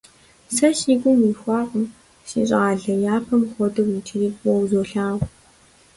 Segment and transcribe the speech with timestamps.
[0.55, 1.85] Сэ си гум уихуакъым,
[2.29, 5.27] си щӀалэ, япэм хуэдэу, иджыри фӀыуэ узолъагъу.